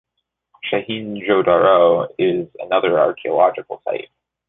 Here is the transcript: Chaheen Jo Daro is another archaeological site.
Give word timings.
Chaheen 0.65 1.23
Jo 1.27 1.43
Daro 1.43 2.07
is 2.17 2.47
another 2.59 2.97
archaeological 2.97 3.83
site. 3.85 4.09